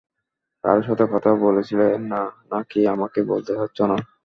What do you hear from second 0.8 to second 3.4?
সাথে কথা বলছিলে না, না কি আমাকে